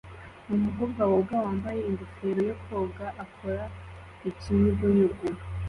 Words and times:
Umukobwa 0.55 1.01
woga 1.11 1.35
wambaye 1.45 1.79
ingofero 1.89 2.41
yo 2.49 2.55
koga 2.65 3.07
akora 3.25 3.63
ikinyugunyugu 4.29 5.25